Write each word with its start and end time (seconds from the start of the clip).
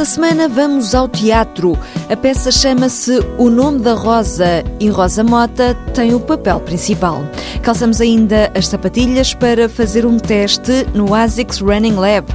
Esta 0.00 0.14
semana 0.14 0.48
vamos 0.48 0.94
ao 0.94 1.06
teatro. 1.06 1.78
A 2.08 2.16
peça 2.16 2.50
chama-se 2.50 3.20
O 3.36 3.50
Nome 3.50 3.80
da 3.80 3.92
Rosa 3.92 4.64
e 4.80 4.88
Rosa 4.88 5.22
Mota 5.22 5.74
tem 5.92 6.14
o 6.14 6.20
papel 6.20 6.58
principal. 6.60 7.22
Calçamos 7.62 8.00
ainda 8.00 8.50
as 8.54 8.66
sapatilhas 8.66 9.34
para 9.34 9.68
fazer 9.68 10.06
um 10.06 10.18
teste 10.18 10.86
no 10.94 11.14
ASICS 11.14 11.60
Running 11.60 11.96
Lab. 11.96 12.26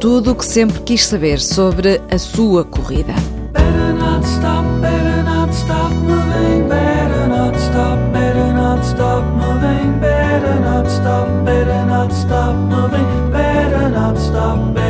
Tudo 0.00 0.32
o 0.32 0.34
que 0.34 0.44
sempre 0.44 0.80
quis 0.80 1.06
saber 1.06 1.38
sobre 1.38 2.02
a 2.10 2.18
sua 2.18 2.64
corrida. 2.64 3.14
Better 13.32 14.83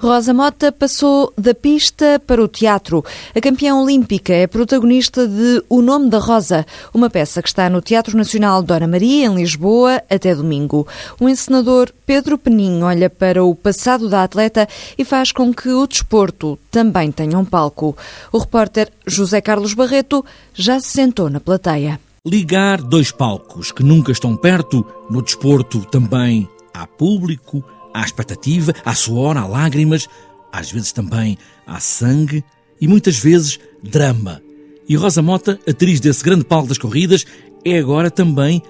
Rosa 0.00 0.32
Mota 0.32 0.72
passou 0.72 1.30
da 1.36 1.54
pista 1.54 2.18
para 2.26 2.42
o 2.42 2.48
teatro. 2.48 3.04
A 3.36 3.40
campeã 3.40 3.74
olímpica 3.74 4.32
é 4.32 4.46
protagonista 4.46 5.28
de 5.28 5.62
O 5.68 5.82
Nome 5.82 6.08
da 6.08 6.18
Rosa, 6.18 6.64
uma 6.94 7.10
peça 7.10 7.42
que 7.42 7.48
está 7.48 7.68
no 7.68 7.82
Teatro 7.82 8.16
Nacional 8.16 8.62
Dona 8.62 8.86
Maria, 8.86 9.26
em 9.26 9.34
Lisboa, 9.34 10.02
até 10.08 10.34
domingo. 10.34 10.88
O 11.20 11.28
encenador 11.28 11.90
Pedro 12.06 12.38
Penin 12.38 12.82
olha 12.82 13.10
para 13.10 13.44
o 13.44 13.54
passado 13.54 14.08
da 14.08 14.24
atleta 14.24 14.66
e 14.96 15.04
faz 15.04 15.32
com 15.32 15.52
que 15.52 15.68
o 15.68 15.86
desporto 15.86 16.58
também 16.70 17.12
tenha 17.12 17.38
um 17.38 17.44
palco. 17.44 17.94
O 18.32 18.38
repórter 18.38 18.90
José 19.06 19.42
Carlos 19.42 19.74
Barreto 19.74 20.24
já 20.54 20.80
se 20.80 20.88
sentou 20.88 21.28
na 21.28 21.40
plateia. 21.40 22.00
Ligar 22.26 22.80
dois 22.80 23.12
palcos 23.12 23.70
que 23.70 23.82
nunca 23.82 24.12
estão 24.12 24.34
perto, 24.34 24.82
no 25.10 25.20
desporto 25.20 25.84
também 25.90 26.48
há 26.72 26.86
público, 26.86 27.62
Há 27.92 28.04
expectativa, 28.04 28.72
há 28.84 28.94
suor, 28.94 29.36
há 29.36 29.46
lágrimas, 29.46 30.08
às 30.52 30.70
vezes 30.70 30.92
também 30.92 31.36
há 31.66 31.80
sangue 31.80 32.44
e 32.80 32.88
muitas 32.88 33.18
vezes 33.18 33.58
drama. 33.82 34.40
E 34.88 34.96
Rosa 34.96 35.22
Mota, 35.22 35.58
atriz 35.68 36.00
desse 36.00 36.24
grande 36.24 36.44
palco 36.44 36.68
das 36.68 36.78
corridas, 36.78 37.24
é 37.64 37.78
agora 37.78 38.10
também 38.10 38.62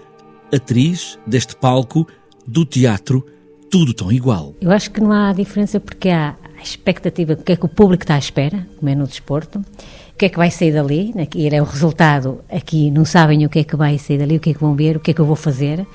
atriz 0.52 1.18
deste 1.26 1.56
palco 1.56 2.06
do 2.46 2.64
teatro 2.64 3.24
Tudo 3.70 3.94
Tão 3.94 4.10
Igual. 4.10 4.54
Eu 4.60 4.70
acho 4.70 4.90
que 4.90 5.00
não 5.00 5.12
há 5.12 5.32
diferença 5.32 5.78
porque 5.78 6.08
há 6.08 6.34
a 6.58 6.62
expectativa 6.62 7.34
do 7.34 7.42
que 7.42 7.52
é 7.52 7.56
que 7.56 7.64
o 7.64 7.68
público 7.68 8.04
está 8.04 8.16
à 8.16 8.18
espera, 8.18 8.66
como 8.76 8.90
é 8.90 8.94
no 8.94 9.06
desporto, 9.06 9.60
o 9.60 10.16
que 10.18 10.26
é 10.26 10.28
que 10.28 10.36
vai 10.36 10.50
sair 10.50 10.72
dali, 10.72 11.14
aqui 11.18 11.48
é 11.48 11.62
o 11.62 11.64
resultado, 11.64 12.40
aqui 12.50 12.90
não 12.90 13.06
sabem 13.06 13.46
o 13.46 13.48
que 13.48 13.60
é 13.60 13.64
que 13.64 13.76
vai 13.76 13.96
sair 13.96 14.18
dali, 14.18 14.36
o 14.36 14.40
que 14.40 14.50
é 14.50 14.54
que 14.54 14.60
vão 14.60 14.74
ver, 14.74 14.96
o 14.96 15.00
que 15.00 15.12
é 15.12 15.14
que 15.14 15.20
eu 15.20 15.24
vou 15.24 15.36
fazer, 15.36 15.86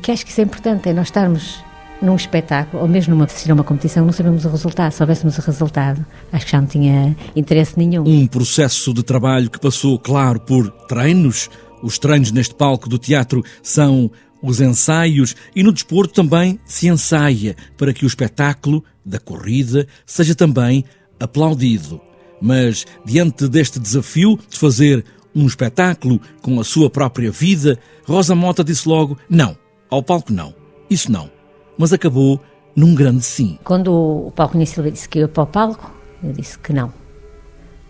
que 0.00 0.10
acho 0.10 0.24
que 0.24 0.30
isso 0.30 0.40
é 0.40 0.44
importante, 0.44 0.88
é 0.88 0.94
nós 0.94 1.08
estarmos 1.08 1.62
num 2.00 2.14
espetáculo, 2.14 2.82
ou 2.82 2.88
mesmo 2.88 3.14
numa, 3.14 3.24
assistir 3.24 3.50
a 3.50 3.54
uma 3.54 3.64
competição, 3.64 4.04
não 4.04 4.12
sabemos 4.12 4.44
o 4.44 4.48
resultado. 4.48 4.92
Se 4.92 4.98
soubéssemos 4.98 5.38
o 5.38 5.40
resultado, 5.40 6.04
acho 6.32 6.44
que 6.44 6.52
já 6.52 6.60
não 6.60 6.68
tinha 6.68 7.16
interesse 7.34 7.78
nenhum. 7.78 8.06
Um 8.06 8.26
processo 8.26 8.92
de 8.92 9.02
trabalho 9.02 9.50
que 9.50 9.60
passou, 9.60 9.98
claro, 9.98 10.40
por 10.40 10.70
treinos. 10.88 11.48
Os 11.82 11.98
treinos 11.98 12.32
neste 12.32 12.54
palco 12.54 12.88
do 12.88 12.98
teatro 12.98 13.42
são 13.62 14.10
os 14.42 14.60
ensaios 14.60 15.34
e 15.54 15.62
no 15.62 15.72
desporto 15.72 16.14
também 16.14 16.58
se 16.64 16.88
ensaia 16.88 17.56
para 17.76 17.92
que 17.92 18.04
o 18.04 18.06
espetáculo 18.06 18.82
da 19.04 19.18
corrida 19.18 19.86
seja 20.04 20.34
também 20.34 20.84
aplaudido. 21.20 22.00
Mas 22.40 22.86
diante 23.04 23.48
deste 23.48 23.78
desafio 23.78 24.38
de 24.48 24.58
fazer 24.58 25.04
um 25.34 25.46
espetáculo 25.46 26.20
com 26.40 26.58
a 26.60 26.64
sua 26.64 26.88
própria 26.88 27.30
vida, 27.30 27.78
Rosa 28.04 28.34
Mota 28.34 28.64
disse 28.64 28.88
logo: 28.88 29.18
não, 29.28 29.56
ao 29.90 30.02
palco 30.02 30.32
não, 30.32 30.54
isso 30.90 31.10
não 31.10 31.35
mas 31.78 31.92
acabou 31.92 32.40
num 32.74 32.94
grande 32.94 33.22
sim. 33.24 33.58
Quando 33.64 33.92
o 33.92 34.32
Paulo 34.34 34.52
Cunha 34.52 34.66
Silva 34.66 34.90
disse 34.90 35.08
que 35.08 35.20
ia 35.20 35.28
para 35.28 35.42
o 35.42 35.46
palco, 35.46 35.90
eu 36.22 36.32
disse 36.32 36.58
que 36.58 36.72
não. 36.72 36.92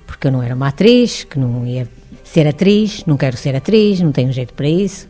Porque 0.07 0.29
eu 0.29 0.33
não 0.33 0.43
era 0.43 0.55
uma 0.55 0.69
atriz, 0.69 1.25
que 1.25 1.39
não 1.39 1.67
ia 1.67 1.89
ser 2.23 2.47
atriz, 2.47 3.05
não 3.07 3.17
quero 3.17 3.37
ser 3.37 3.57
atriz, 3.57 4.01
não 4.01 4.13
tenho 4.13 4.33
jeito 4.33 4.55
para 4.55 4.69
isso. 4.69 5.07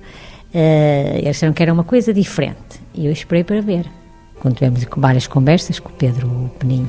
Uh, 0.54 1.16
eles 1.16 1.32
disseram 1.32 1.52
que 1.52 1.62
era 1.62 1.72
uma 1.72 1.84
coisa 1.84 2.14
diferente. 2.14 2.80
E 2.94 3.06
eu 3.06 3.12
esperei 3.12 3.44
para 3.44 3.60
ver. 3.60 3.86
Quando 4.40 4.54
tivemos 4.54 4.86
várias 4.96 5.26
conversas 5.26 5.78
com 5.78 5.90
o 5.90 5.92
Pedro 5.92 6.50
Peninho 6.58 6.88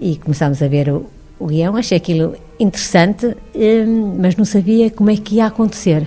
e 0.00 0.16
começámos 0.16 0.62
a 0.62 0.68
ver 0.68 0.88
o, 0.90 1.06
o 1.38 1.46
guião, 1.46 1.76
achei 1.76 1.96
aquilo 1.96 2.36
interessante, 2.58 3.26
uh, 3.26 4.16
mas 4.18 4.36
não 4.36 4.44
sabia 4.44 4.90
como 4.90 5.10
é 5.10 5.16
que 5.16 5.36
ia 5.36 5.46
acontecer. 5.46 6.06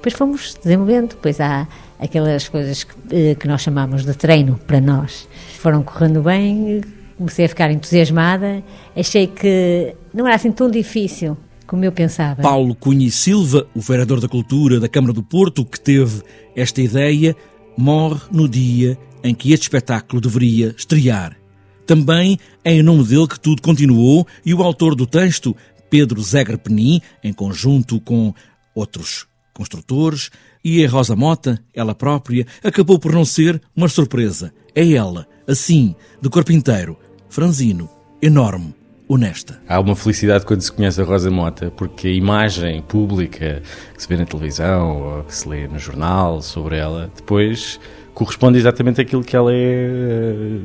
Depois 0.00 0.14
fomos 0.14 0.56
desenvolvendo, 0.64 1.10
depois 1.10 1.38
há 1.42 1.68
aquelas 1.98 2.48
coisas 2.48 2.84
que, 2.84 2.94
eh, 3.10 3.34
que 3.34 3.46
nós 3.46 3.60
chamamos 3.60 4.02
de 4.02 4.14
treino 4.14 4.58
para 4.66 4.80
nós. 4.80 5.28
Foram 5.58 5.82
correndo 5.82 6.22
bem, 6.22 6.80
comecei 7.18 7.44
a 7.44 7.48
ficar 7.50 7.70
entusiasmada, 7.70 8.64
achei 8.96 9.26
que 9.26 9.94
não 10.14 10.26
era 10.26 10.36
assim 10.36 10.50
tão 10.50 10.70
difícil 10.70 11.36
como 11.66 11.84
eu 11.84 11.92
pensava. 11.92 12.40
Paulo 12.40 12.74
Cunha 12.74 13.06
e 13.06 13.10
Silva, 13.10 13.66
o 13.74 13.80
vereador 13.82 14.20
da 14.20 14.28
Cultura 14.28 14.80
da 14.80 14.88
Câmara 14.88 15.12
do 15.12 15.22
Porto, 15.22 15.66
que 15.66 15.78
teve 15.78 16.22
esta 16.56 16.80
ideia, 16.80 17.36
morre 17.76 18.22
no 18.32 18.48
dia 18.48 18.96
em 19.22 19.34
que 19.34 19.52
este 19.52 19.64
espetáculo 19.64 20.18
deveria 20.18 20.74
estrear. 20.78 21.36
Também 21.86 22.38
é 22.64 22.72
em 22.72 22.82
nome 22.82 23.04
dele 23.04 23.28
que 23.28 23.38
tudo 23.38 23.60
continuou 23.60 24.26
e 24.46 24.54
o 24.54 24.62
autor 24.62 24.94
do 24.94 25.06
texto, 25.06 25.54
Pedro 25.90 26.22
Zegre 26.22 26.56
Penin, 26.56 27.02
em 27.22 27.34
conjunto 27.34 28.00
com 28.00 28.32
outros 28.74 29.29
construtores, 29.60 30.30
e 30.64 30.82
a 30.82 30.88
Rosa 30.88 31.14
Mota, 31.14 31.62
ela 31.74 31.94
própria, 31.94 32.46
acabou 32.64 32.98
por 32.98 33.12
não 33.12 33.26
ser 33.26 33.60
uma 33.76 33.90
surpresa. 33.90 34.54
É 34.74 34.92
ela, 34.92 35.26
assim, 35.46 35.94
de 36.18 36.30
corpo 36.30 36.50
inteiro, 36.50 36.96
franzino, 37.28 37.86
enorme, 38.22 38.74
honesta. 39.06 39.60
Há 39.68 39.78
uma 39.78 39.94
felicidade 39.94 40.46
quando 40.46 40.62
se 40.62 40.72
conhece 40.72 40.98
a 41.02 41.04
Rosa 41.04 41.30
Mota, 41.30 41.70
porque 41.70 42.08
a 42.08 42.12
imagem 42.12 42.80
pública 42.80 43.62
que 43.94 44.02
se 44.02 44.08
vê 44.08 44.16
na 44.16 44.24
televisão 44.24 45.18
ou 45.18 45.24
que 45.24 45.34
se 45.34 45.46
lê 45.46 45.68
no 45.68 45.78
jornal 45.78 46.40
sobre 46.40 46.78
ela, 46.78 47.12
depois 47.14 47.78
corresponde 48.20 48.58
exatamente 48.58 49.00
àquilo 49.00 49.24
que 49.24 49.34
ela 49.34 49.50
é 49.50 49.56
eh, 49.56 50.60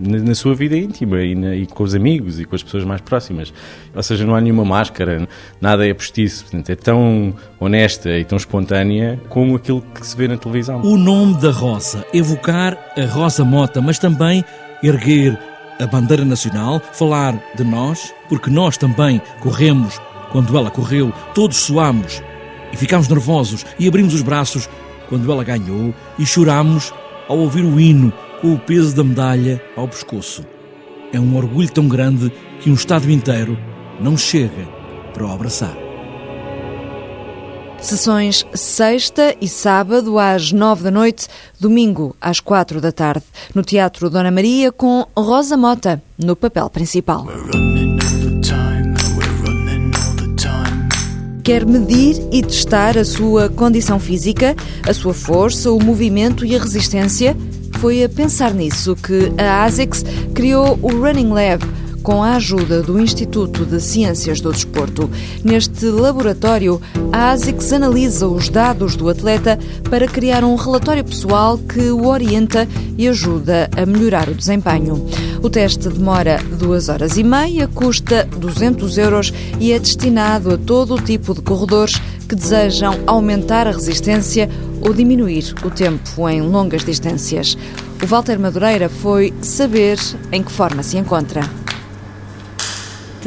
na, 0.00 0.18
na 0.20 0.34
sua 0.34 0.54
vida 0.54 0.74
íntima 0.74 1.20
e, 1.20 1.34
na, 1.34 1.54
e, 1.54 1.66
com 1.66 1.82
os 1.84 1.94
amigos 1.94 2.40
e 2.40 2.46
com 2.46 2.56
as 2.56 2.62
pessoas 2.62 2.82
mais 2.82 3.02
próximas. 3.02 3.52
Ou 3.94 4.02
seja, 4.02 4.24
não 4.24 4.34
há 4.34 4.40
nenhuma 4.40 4.64
máscara, 4.64 5.28
nada 5.60 5.86
é 5.86 5.92
postiço. 5.92 6.44
Portanto, 6.44 6.70
é 6.70 6.74
tão 6.74 7.34
honesta 7.60 8.08
e 8.18 8.24
tão 8.24 8.38
espontânea 8.38 9.20
como 9.28 9.56
aquilo 9.56 9.82
que 9.82 10.06
se 10.06 10.16
vê 10.16 10.26
na 10.26 10.38
televisão. 10.38 10.80
O 10.80 10.96
nome 10.96 11.38
da 11.42 11.50
Rosa, 11.50 12.06
evocar 12.14 12.78
a 12.96 13.04
Rosa 13.04 13.44
Mota, 13.44 13.82
mas 13.82 13.98
também 13.98 14.42
erguer 14.82 15.38
a 15.78 15.86
bandeira 15.86 16.24
nacional, 16.24 16.80
falar 16.94 17.38
de 17.54 17.64
nós, 17.64 18.14
porque 18.30 18.48
nós 18.48 18.78
também 18.78 19.20
corremos 19.40 20.00
quando 20.30 20.56
ela 20.56 20.70
correu, 20.70 21.12
todos 21.34 21.58
suamos 21.58 22.22
e 22.72 22.76
ficámos 22.78 23.08
nervosos 23.08 23.66
e 23.78 23.86
abrimos 23.86 24.14
os 24.14 24.22
braços 24.22 24.70
quando 25.12 25.30
ela 25.30 25.44
ganhou 25.44 25.94
e 26.18 26.24
chorámos 26.24 26.90
ao 27.28 27.38
ouvir 27.38 27.66
o 27.66 27.78
hino 27.78 28.10
com 28.40 28.54
o 28.54 28.58
peso 28.58 28.96
da 28.96 29.04
medalha 29.04 29.62
ao 29.76 29.86
pescoço. 29.86 30.42
É 31.12 31.20
um 31.20 31.36
orgulho 31.36 31.70
tão 31.70 31.86
grande 31.86 32.32
que 32.60 32.70
um 32.70 32.74
Estado 32.74 33.10
inteiro 33.10 33.58
não 34.00 34.16
chega 34.16 34.66
para 35.12 35.26
o 35.26 35.30
abraçar. 35.30 35.76
Sessões 37.78 38.46
sexta 38.54 39.36
e 39.38 39.46
sábado 39.48 40.18
às 40.18 40.50
nove 40.50 40.82
da 40.84 40.90
noite, 40.90 41.28
domingo 41.60 42.16
às 42.18 42.40
quatro 42.40 42.80
da 42.80 42.90
tarde, 42.90 43.26
no 43.54 43.62
Teatro 43.62 44.08
Dona 44.08 44.30
Maria 44.30 44.72
com 44.72 45.06
Rosa 45.14 45.58
Mota 45.58 46.02
no 46.16 46.34
papel 46.34 46.70
principal. 46.70 47.26
Quer 51.42 51.66
medir 51.66 52.22
e 52.30 52.40
testar 52.40 52.96
a 52.96 53.04
sua 53.04 53.48
condição 53.48 53.98
física, 53.98 54.54
a 54.88 54.94
sua 54.94 55.12
força, 55.12 55.72
o 55.72 55.82
movimento 55.82 56.46
e 56.46 56.54
a 56.54 56.58
resistência? 56.58 57.36
Foi 57.80 58.04
a 58.04 58.08
pensar 58.08 58.54
nisso 58.54 58.94
que 58.94 59.32
a 59.36 59.64
ASICS 59.64 60.04
criou 60.34 60.78
o 60.80 60.88
Running 60.88 61.30
Lab 61.30 61.64
com 62.02 62.22
a 62.22 62.34
ajuda 62.34 62.82
do 62.82 63.00
Instituto 63.00 63.64
de 63.64 63.80
Ciências 63.80 64.40
do 64.40 64.52
Desporto. 64.52 65.08
Neste 65.44 65.86
laboratório, 65.86 66.80
a 67.12 67.30
ASICS 67.30 67.72
analisa 67.72 68.26
os 68.26 68.48
dados 68.48 68.96
do 68.96 69.08
atleta 69.08 69.58
para 69.88 70.08
criar 70.08 70.44
um 70.44 70.56
relatório 70.56 71.04
pessoal 71.04 71.56
que 71.56 71.90
o 71.90 72.06
orienta 72.06 72.68
e 72.98 73.08
ajuda 73.08 73.70
a 73.76 73.86
melhorar 73.86 74.28
o 74.28 74.34
desempenho. 74.34 75.06
O 75.42 75.48
teste 75.48 75.88
demora 75.88 76.40
duas 76.58 76.88
horas 76.88 77.16
e 77.16 77.22
meia, 77.22 77.68
custa 77.68 78.24
200 78.24 78.98
euros 78.98 79.32
e 79.58 79.72
é 79.72 79.78
destinado 79.78 80.54
a 80.54 80.58
todo 80.58 80.94
o 80.94 81.00
tipo 81.00 81.34
de 81.34 81.42
corredores 81.42 82.00
que 82.28 82.34
desejam 82.34 83.00
aumentar 83.06 83.66
a 83.66 83.72
resistência 83.72 84.48
ou 84.80 84.92
diminuir 84.92 85.54
o 85.64 85.70
tempo 85.70 86.28
em 86.28 86.42
longas 86.42 86.84
distâncias. 86.84 87.56
O 88.02 88.06
Walter 88.06 88.38
Madureira 88.38 88.88
foi 88.88 89.32
saber 89.40 89.98
em 90.32 90.42
que 90.42 90.50
forma 90.50 90.82
se 90.82 90.96
encontra. 90.96 91.42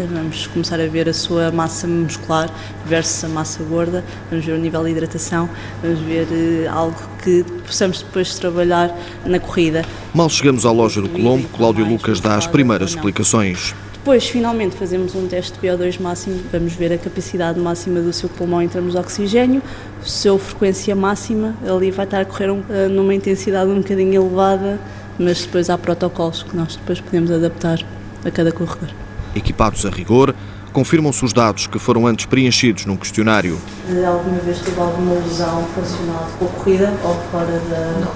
Vamos 0.04 0.48
começar 0.48 0.80
a 0.80 0.88
ver 0.88 1.08
a 1.08 1.14
sua 1.14 1.52
massa 1.52 1.88
muscular 1.88 2.50
versus 2.86 3.24
a 3.24 3.30
massa 3.30 3.64
gorda, 3.64 4.04
vamos 4.30 4.46
ver 4.46 4.52
o 4.52 4.58
nível 4.58 4.84
de 4.84 4.92
hidratação, 4.92 5.50
vamos 5.82 6.00
ver 6.02 6.28
uh, 6.28 6.70
algo 6.70 6.98
que 7.24 7.46
possamos 7.66 8.02
depois 8.02 8.38
trabalhar 8.38 8.94
na 9.26 9.40
corrida. 9.40 9.86
Mal 10.14 10.30
chegamos 10.30 10.66
à 10.66 10.72
loja 10.72 11.02
do 11.02 11.08
Colombo, 11.08 11.48
Cláudio 11.48 11.86
Lucas 11.86 12.20
dá 12.20 12.36
as 12.36 12.46
primeiras 12.46 12.90
explicações. 12.90 13.74
Depois, 13.94 14.28
finalmente, 14.28 14.76
fazemos 14.76 15.16
um 15.16 15.28
teste 15.28 15.54
de 15.54 15.66
PO2 15.66 16.00
máximo, 16.00 16.40
vamos 16.52 16.74
ver 16.74 16.94
a 16.94 16.98
capacidade 16.98 17.60
máxima 17.60 18.02
do 18.02 18.12
seu 18.12 18.30
pulmão 18.30 18.62
em 18.62 18.68
termos 18.68 18.92
de 18.92 19.00
oxigênio, 19.00 19.64
sua 20.04 20.38
frequência 20.38 20.96
máxima, 20.96 21.56
ali 21.68 21.90
vai 21.90 22.06
estar 22.06 22.22
a 22.22 22.26
correr 22.26 22.52
um, 22.52 22.62
eh, 22.70 22.88
numa 22.88 23.16
intensidade 23.16 23.72
um 23.72 23.78
bocadinho 23.78 24.22
elevada, 24.22 24.80
mas 25.18 25.42
depois 25.42 25.70
há 25.70 25.78
protocolos 25.78 26.44
que 26.44 26.56
nós 26.56 26.76
depois 26.76 27.00
podemos 27.00 27.32
adaptar 27.32 27.80
a 28.24 28.30
cada 28.30 28.52
corredor. 28.52 29.05
Equipados 29.36 29.86
a 29.86 29.90
rigor, 29.90 30.34
confirmam-se 30.74 31.24
os 31.24 31.34
dados 31.34 31.68
que 31.68 31.78
foram 31.78 32.08
antes 32.08 32.26
preenchidos 32.26 32.86
num 32.86 32.96
questionário. 32.96 33.60
Eh, 33.90 34.06
alguma 34.06 34.40
vez 34.40 34.60
teve 34.60 34.80
alguma 34.80 35.14
lesão 35.16 35.64
funcional 35.76 36.30
com 36.40 36.46
a 36.46 36.50
corrida 36.50 36.94
ou 37.04 37.16
fora 37.32 37.62
da... 37.70 38.00
Não. 38.00 38.12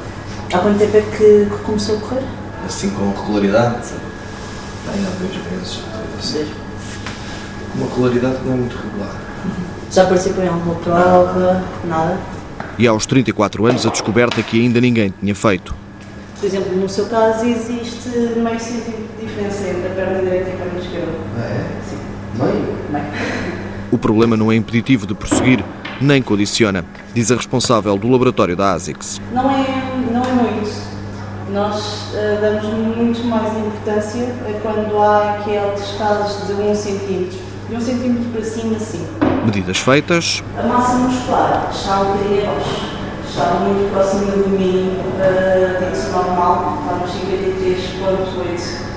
Há 0.51 0.59
quanto 0.59 0.79
tempo 0.79 0.97
é 0.97 1.01
que, 1.01 1.45
que 1.45 1.63
começou 1.63 1.97
a 1.97 1.99
correr? 1.99 2.23
Assim 2.65 2.89
com 2.91 3.11
regularidade? 3.11 3.85
Sim 3.85 3.95
Bem, 4.85 5.05
há 5.05 5.09
dois 5.19 5.35
meses. 5.51 5.83
Assim. 6.17 6.45
Uma 7.75 7.87
regularidade 7.87 8.37
que 8.37 8.45
não 8.45 8.53
é 8.53 8.57
muito 8.57 8.77
regular. 8.77 9.15
Já 9.91 10.05
participou 10.05 10.43
em 10.43 10.47
alguma 10.47 10.75
prova? 10.75 11.63
Nada? 11.85 12.17
E 12.77 12.87
aos 12.87 13.05
34 13.05 13.65
anos 13.65 13.85
a 13.85 13.89
descoberta 13.89 14.41
que 14.41 14.59
ainda 14.59 14.81
ninguém 14.81 15.13
tinha 15.19 15.35
feito. 15.35 15.75
Por 16.39 16.45
exemplo, 16.45 16.75
no 16.75 16.87
seu 16.87 17.05
caso 17.05 17.45
existe 17.45 18.09
meio 18.09 18.59
entre 19.45 19.87
a 19.87 19.95
perna 19.95 20.21
direita 20.21 20.49
e 20.49 20.53
a 20.53 20.57
perna 20.57 20.79
esquerda. 20.79 21.11
Ah, 21.37 21.41
é? 21.41 21.65
Sim. 21.89 21.97
Meio? 22.35 22.77
Meio. 22.91 23.39
O 23.91 23.97
problema 23.97 24.37
não 24.37 24.51
é 24.51 24.55
impeditivo 24.55 25.07
de 25.07 25.15
prosseguir, 25.15 25.63
nem 25.99 26.21
condiciona, 26.21 26.85
diz 27.13 27.31
a 27.31 27.35
responsável 27.35 27.97
do 27.97 28.07
laboratório 28.07 28.55
da 28.55 28.73
ASICS. 28.73 29.19
Não 29.33 29.49
é, 29.49 29.65
não 30.11 30.23
é 30.23 30.33
muito. 30.33 30.89
Nós 31.51 32.13
uh, 32.13 32.39
damos 32.39 32.65
muito 32.95 33.25
mais 33.25 33.51
importância 33.57 34.27
a 34.47 34.59
quando 34.61 34.95
há 35.01 35.31
aqueles 35.31 35.97
casos 35.97 36.45
de 36.45 36.53
1 36.53 36.69
um 36.69 36.75
centímetro. 36.75 37.39
De 37.67 37.75
1 37.75 37.77
um 37.77 37.81
centímetro 37.81 38.29
para 38.31 38.43
cima, 38.43 38.79
sim. 38.79 39.07
Medidas 39.43 39.77
feitas. 39.79 40.43
A 40.55 40.63
massa 40.67 40.95
muscular 40.95 41.69
está 41.73 42.01
um 42.01 42.11
bocadinho 42.11 42.43
abaixo. 42.43 42.99
Está 43.27 43.53
muito 43.61 43.91
próximo 43.91 44.25
do 44.31 44.49
mínimo 44.49 44.99
uh, 44.99 46.11
normal, 46.11 46.77
está 46.81 46.95
nos 46.95 47.11
53,8 47.11 48.35
kg. 48.35 48.88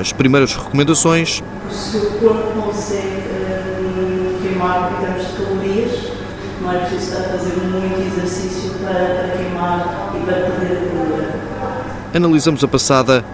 As 0.00 0.12
primeiras 0.12 0.54
recomendações. 0.54 1.42
O 1.68 1.72
seu 1.72 2.10
corpo 2.20 2.62
consegue 2.62 3.06
uh, 3.06 4.42
queimar 4.42 4.92
em 4.92 5.04
termos 5.04 5.26
de 5.26 5.32
calorias. 5.32 6.12
Não 6.60 6.72
é 6.72 6.78
preciso 6.78 7.12
estar 7.12 7.20
a 7.20 7.38
fazer 7.38 7.56
muito 7.56 8.00
exercício 8.00 8.70
para, 8.84 8.92
para 8.92 9.28
queimar 9.36 10.12
e 10.14 10.24
para 10.24 10.34
perder 10.34 10.76
a 10.76 10.94
gordura. 10.94 11.34
Analisamos 12.14 12.62
a 12.62 12.68
passada 12.68 13.24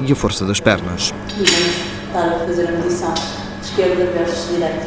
e 0.00 0.12
a 0.12 0.16
força 0.16 0.44
das 0.44 0.60
pernas. 0.60 1.14
E 1.38 1.42
estar 1.42 2.28
a 2.28 2.38
fazer 2.46 2.68
a 2.68 2.72
medição 2.72 3.14
de 3.14 3.66
esquerda 3.66 4.04
versus 4.12 4.48
direita, 4.50 4.86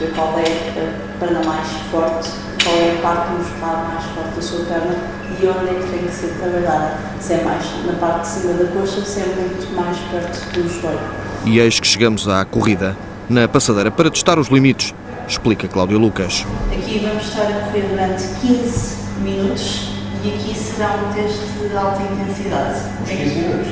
ver 0.00 0.12
qual 0.14 0.34
é 0.38 0.42
a 0.42 1.18
perna 1.20 1.44
mais 1.44 1.68
forte, 1.90 2.30
qual 2.64 2.76
é 2.76 2.96
a 2.98 3.02
parte 3.02 3.32
muscular 3.32 3.92
mais 3.92 4.05
da 4.36 4.42
sua 4.42 4.64
perna 4.66 4.94
e 5.40 5.46
onde 5.46 5.70
é 5.70 5.80
que 5.80 5.90
tem 5.90 6.06
que 6.06 6.12
ser 6.12 6.28
trabalhada. 6.38 6.98
Se 7.20 7.32
é 7.32 7.42
mais 7.42 7.64
na 7.86 7.94
parte 7.94 8.20
de 8.20 8.28
cima 8.28 8.52
da 8.54 8.66
coxa, 8.66 9.00
se 9.04 9.20
é 9.20 9.26
muito 9.26 9.74
mais 9.74 9.96
perto 10.10 10.52
do 10.52 10.68
joelho. 10.68 11.00
E 11.44 11.58
eis 11.58 11.80
que 11.80 11.86
chegamos 11.86 12.28
à 12.28 12.44
corrida, 12.44 12.96
na 13.28 13.48
passadeira 13.48 13.90
para 13.90 14.10
testar 14.10 14.38
os 14.38 14.48
limites, 14.48 14.94
explica 15.26 15.66
Cláudio 15.66 15.98
Lucas. 15.98 16.46
Aqui 16.70 17.00
vamos 17.04 17.24
estar 17.24 17.46
a 17.46 17.60
correr 17.66 17.88
durante 17.88 18.22
15 18.40 18.96
minutos 19.22 19.90
e 20.22 20.28
aqui 20.28 20.54
será 20.54 20.96
um 20.96 21.12
teste 21.12 21.40
de 21.68 21.76
alta 21.76 22.02
intensidade. 22.02 22.80
Uns 23.02 23.08
15 23.08 23.34
minutos. 23.34 23.68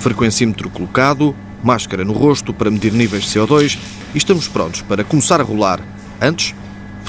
Frequencímetro 0.00 0.70
colocado, 0.70 1.36
máscara 1.62 2.04
no 2.04 2.14
rosto 2.14 2.54
para 2.54 2.70
medir 2.70 2.92
níveis 2.92 3.24
de 3.24 3.38
CO2 3.38 3.78
e 4.14 4.18
estamos 4.18 4.48
prontos 4.48 4.80
para 4.82 5.04
começar 5.04 5.40
a 5.40 5.44
rolar. 5.44 5.80
Antes, 6.20 6.54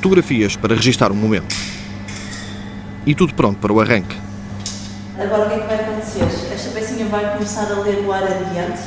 fotografias 0.02 0.56
para 0.56 0.74
registar 0.74 1.12
o 1.12 1.16
momento. 1.16 1.56
E 3.06 3.14
tudo 3.14 3.36
pronto 3.36 3.60
para 3.60 3.72
o 3.72 3.80
arranque. 3.80 4.18
Agora 5.16 5.46
o 5.46 5.50
que 5.50 5.56
é 5.56 5.60
que 5.60 5.68
vai 5.68 5.76
acontecer? 5.76 6.24
Esta 6.52 6.72
pecinha 6.72 7.06
vai 7.06 7.34
começar 7.34 7.72
a 7.72 7.80
ler 7.82 8.04
o 8.04 8.12
ar 8.12 8.24
adiante. 8.24 8.82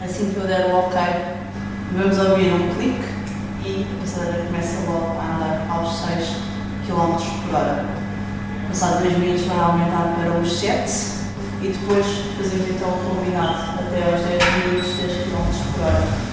Assim 0.00 0.32
que 0.32 0.36
eu 0.36 0.46
der 0.46 0.66
o 0.66 0.76
ok, 0.78 1.00
vamos 1.96 2.18
ouvir 2.18 2.52
um 2.52 2.72
clique 2.74 3.04
e 3.64 3.84
a 3.84 4.00
passadeira 4.00 4.44
começa 4.46 4.88
logo 4.88 5.18
a 5.18 5.36
andar 5.36 5.66
aos 5.68 5.92
6 6.06 6.36
km 6.86 7.16
por 7.46 7.54
hora. 7.56 7.84
Passado 8.68 9.00
3 9.02 9.18
minutos 9.18 9.44
vai 9.46 9.58
aumentar 9.58 10.14
para 10.16 10.38
os 10.38 10.60
7 10.60 10.92
e 11.62 11.68
depois 11.68 12.06
fazemos 12.36 12.70
então 12.70 12.88
o 12.88 13.16
combinado 13.16 13.80
até 13.80 14.12
aos 14.12 14.22
10 14.22 14.66
minutos 14.66 14.96
10 14.98 15.12
km 15.24 15.72
por 15.74 15.82
hora. 15.84 16.31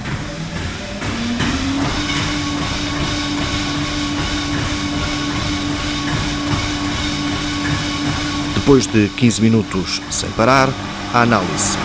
Depois 8.59 8.85
de 8.85 9.07
15 9.15 9.41
minutos 9.41 10.01
sem 10.11 10.29
parar, 10.31 10.67
a 11.13 11.21
análise. 11.21 11.77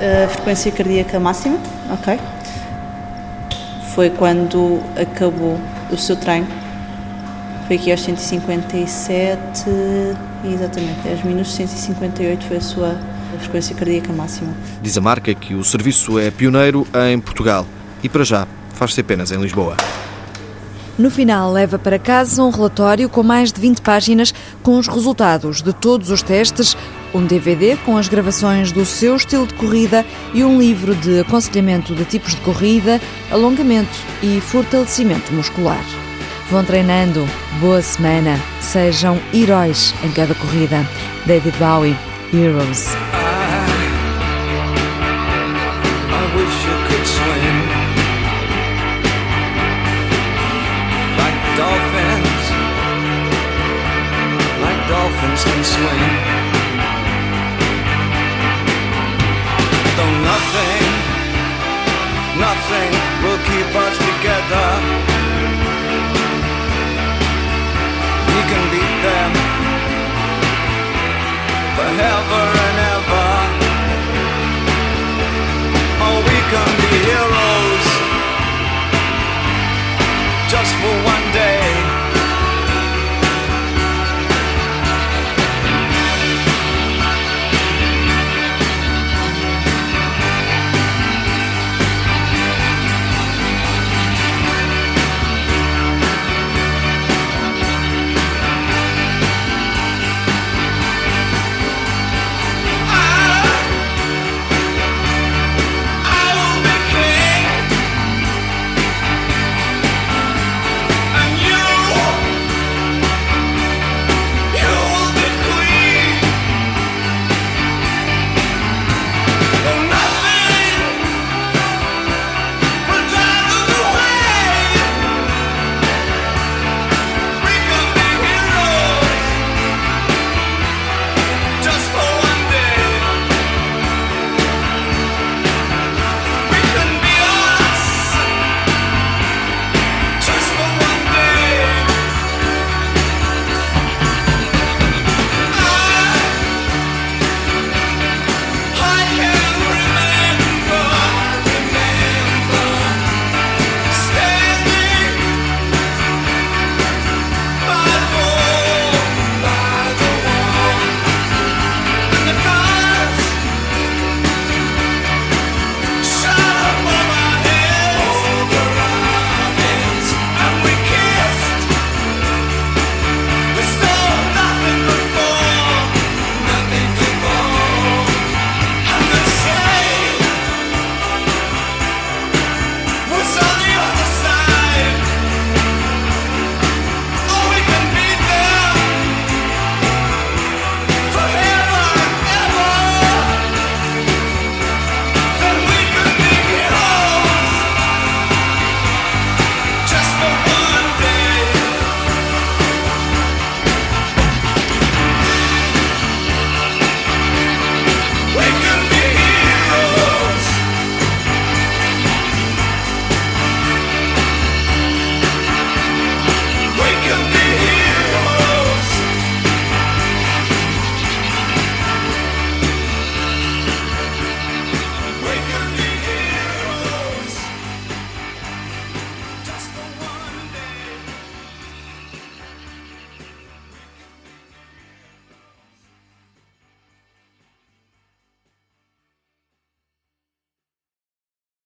A 0.00 0.28
frequência 0.28 0.70
cardíaca 0.70 1.18
máxima, 1.18 1.58
ok. 1.90 2.18
Foi 3.92 4.08
quando 4.08 4.80
acabou 4.96 5.60
o 5.90 5.96
seu 5.98 6.14
treino. 6.14 6.46
Foi 7.66 7.74
aqui 7.74 7.90
aos 7.90 8.02
157, 8.02 9.36
exatamente, 10.44 11.00
10 11.02 11.24
minutos, 11.24 11.52
158 11.54 12.46
foi 12.46 12.56
a 12.56 12.60
sua 12.60 12.96
frequência 13.40 13.74
cardíaca 13.74 14.12
máxima. 14.12 14.54
Diz 14.80 14.96
a 14.96 15.00
marca 15.00 15.34
que 15.34 15.56
o 15.56 15.64
serviço 15.64 16.20
é 16.20 16.30
pioneiro 16.30 16.86
em 17.10 17.18
Portugal 17.18 17.66
e, 18.02 18.08
para 18.08 18.24
já, 18.24 18.46
faz-se 18.74 19.00
apenas 19.00 19.30
em 19.30 19.40
Lisboa. 19.40 19.76
No 20.98 21.10
final, 21.10 21.50
leva 21.50 21.78
para 21.78 21.98
casa 21.98 22.42
um 22.42 22.50
relatório 22.50 23.08
com 23.08 23.22
mais 23.22 23.50
de 23.50 23.60
20 23.60 23.80
páginas 23.80 24.34
com 24.62 24.78
os 24.78 24.86
resultados 24.86 25.62
de 25.62 25.72
todos 25.72 26.10
os 26.10 26.22
testes, 26.22 26.76
um 27.14 27.24
DVD 27.24 27.76
com 27.78 27.96
as 27.96 28.08
gravações 28.08 28.72
do 28.72 28.84
seu 28.84 29.16
estilo 29.16 29.46
de 29.46 29.54
corrida 29.54 30.04
e 30.34 30.44
um 30.44 30.58
livro 30.58 30.94
de 30.94 31.20
aconselhamento 31.20 31.94
de 31.94 32.04
tipos 32.04 32.34
de 32.34 32.40
corrida, 32.42 33.00
alongamento 33.30 33.98
e 34.22 34.40
fortalecimento 34.40 35.32
muscular. 35.32 35.84
Vão 36.50 36.62
treinando, 36.62 37.26
boa 37.60 37.80
semana, 37.80 38.38
sejam 38.60 39.18
heróis 39.32 39.94
em 40.04 40.12
cada 40.12 40.34
corrida. 40.34 40.86
David 41.24 41.56
Bowie, 41.58 41.96
Heroes. 42.34 43.21
swing. 55.64 56.14
Though 59.96 60.14
nothing, 60.30 60.84
nothing 62.46 62.90
will 63.22 63.40
keep 63.50 63.70
us 63.86 63.94
together. 64.08 64.68
We 68.32 68.40
can 68.50 68.64
beat 68.72 68.94
them 69.06 69.30
forever 71.76 72.44
and 72.66 72.78
ever. 72.94 73.30
Oh, 76.04 76.18
we 76.26 76.38
can 76.50 76.70
beat. 76.80 77.01